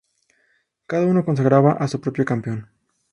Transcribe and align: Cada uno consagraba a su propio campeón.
Cada 0.87 1.05
uno 1.05 1.23
consagraba 1.23 1.73
a 1.73 1.87
su 1.87 2.01
propio 2.01 2.25
campeón. 2.25 2.71